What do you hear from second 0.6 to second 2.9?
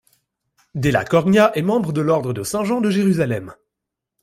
Della Corgna est membre de l'ordre de Saint-Jean de